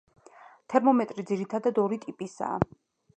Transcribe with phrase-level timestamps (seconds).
[0.73, 2.57] თერმომეტრი ძირითადად ორი ტიპისაა.